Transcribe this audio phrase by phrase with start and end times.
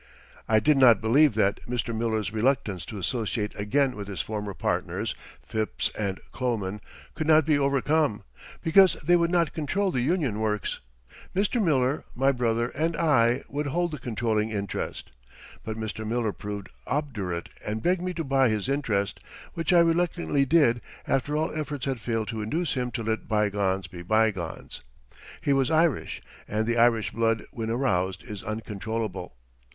[0.49, 1.95] I did not believe that Mr.
[1.95, 6.81] Miller's reluctance to associate again with his former partners, Phipps and Kloman,
[7.13, 8.23] could not be overcome,
[8.63, 10.79] because they would not control the Union Works.
[11.35, 11.63] Mr.
[11.63, 15.11] Miller, my brother, and I would hold the controlling interest.
[15.63, 16.03] But Mr.
[16.03, 19.19] Miller proved obdurate and begged me to buy his interest,
[19.53, 23.85] which I reluctantly did after all efforts had failed to induce him to let bygones
[23.85, 24.81] be bygones.
[25.43, 29.35] He was Irish, and the Irish blood when aroused is uncontrollable.